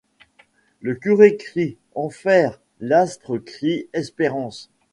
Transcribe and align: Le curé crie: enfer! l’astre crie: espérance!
Le 0.79 0.95
curé 0.95 1.37
crie: 1.37 1.77
enfer! 1.93 2.59
l’astre 2.79 3.37
crie: 3.37 3.87
espérance! 3.93 4.71